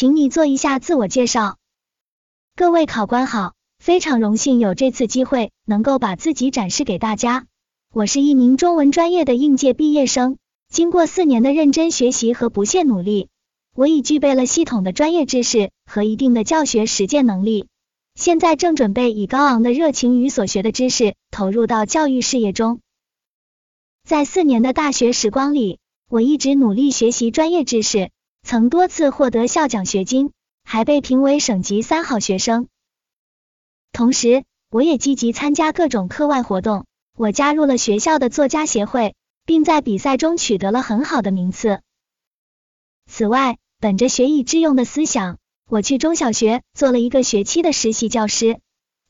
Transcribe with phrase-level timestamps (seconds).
[0.00, 1.58] 请你做一下自我介绍。
[2.56, 7.46] 各位考官好，非常荣幸有这次机会能够把自己展示给大家。
[7.92, 10.38] 我是一名中文专业的应届毕业生，
[10.70, 13.28] 经过四年的认真学习和不懈努力，
[13.76, 17.66] 我已具备了系统的专业知识和一定的教学实践能力。
[18.14, 22.80] 现在正准备以高昂的热情与所学的知识投入到教育事业中。
[24.08, 25.78] 在四年的大学时光里，
[26.08, 28.10] 我一直努力学习专业知识。
[28.42, 30.32] 曾多次获得校奖学金，
[30.64, 32.68] 还被评为省级三好学生。
[33.92, 36.86] 同时，我也积极参加各种课外活动。
[37.16, 39.14] 我加入了学校的作家协会，
[39.44, 41.80] 并在比赛中取得了很好的名次。
[43.06, 48.60] 此外，本着学以致用的思想，我去中小学做了一个学期的实习教师。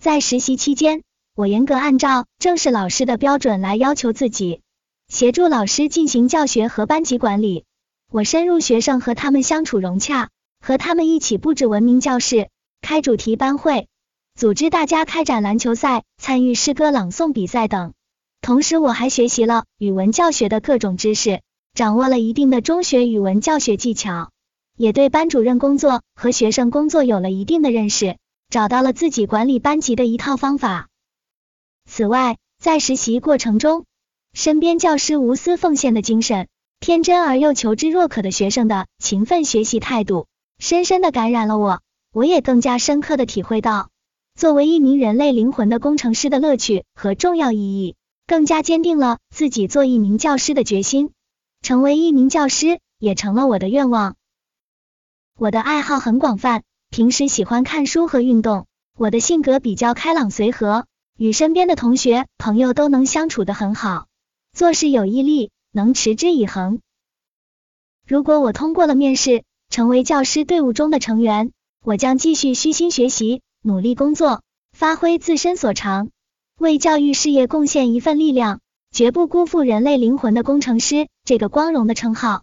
[0.02, 1.02] 在实习期间，
[1.36, 4.62] 我严格按照正式老师的标准来要求自己，
[5.08, 7.64] 协助老师进行教学和班级管理。
[8.12, 12.48] 我深入学生和他们相处融洽，和他们一起布置文明教室，
[12.82, 13.86] 开主题班会，
[14.34, 17.92] 组织大家开展篮球赛，参与诗歌朗诵比赛等。
[18.40, 21.40] 同时，我还学习了语文教学的各种知识，
[21.72, 24.32] 掌握了一定的中学语文教学技巧，
[24.76, 28.16] 也对班主任工作和学生工作有了一定的认识，
[28.48, 30.88] 找到了自己管理班级的一套方法。
[31.88, 33.84] 此外，在实习过程中，
[34.32, 36.48] 身边教师无私奉献的精神。
[36.90, 40.26] 天真而又求知若渴的学生的勤奋学习态度，
[40.58, 41.82] 深深的感染了我。
[42.12, 43.90] 我也更加深刻的体会到，
[44.34, 47.94] 作为一名人类灵魂的工程师的乐趣和重要意义，
[48.26, 51.12] 更加坚定了自己做一名教师的决心。
[51.62, 54.16] 成为一名教师也成了我的愿望。
[55.38, 58.66] 我的爱好很广泛，平时喜欢看书和运动。
[58.98, 64.08] 我的性格比较开朗随和，与身边的同学朋友都能相处的很好，
[64.52, 65.52] 做事有毅力。
[65.72, 66.80] 能持之以恒。
[68.06, 71.52] 如果我通过了面试，成为教师队伍中的成员，
[71.84, 76.10] 我将继续虚心学习，努力工作，发挥自身所长，
[76.58, 82.42] 为教育事业贡献一份力量，绝不辜负人类灵魂的工程师这个光荣的称号。